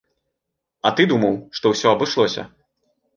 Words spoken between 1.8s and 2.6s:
абышлося.